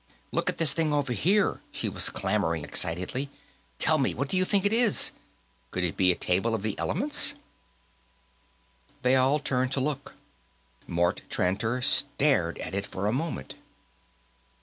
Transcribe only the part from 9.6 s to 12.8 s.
to look. Mort Tranter stared at